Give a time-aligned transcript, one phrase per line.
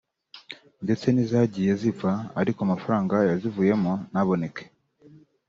[0.83, 2.11] ndetse n’izagiye zipfa
[2.41, 4.63] ariko amafaranga yazivuyemo ntaboneke